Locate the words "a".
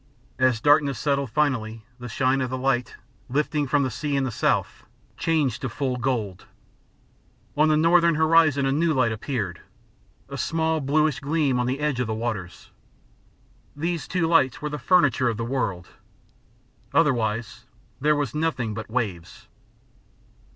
8.65-8.71, 10.27-10.39